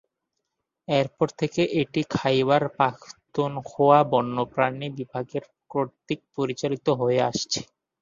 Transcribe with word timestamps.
এরপর 0.87 1.27
থেকে 1.39 1.61
এটি 1.81 2.01
খাইবার 2.13 2.63
পাখতুনখোয়া 2.77 3.99
বন্যপ্রাণী 4.11 4.87
বিভাগের 4.97 5.43
কর্তৃক 5.71 6.21
পরিচালিত 6.37 6.87
হয়ে 6.99 7.19
আসছে। 7.29 7.59